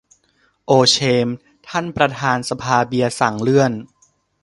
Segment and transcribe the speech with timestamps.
[0.65, 1.27] โอเชม
[1.67, 3.71] ท่านประธานสภาเบียร์สั่งเลื่อน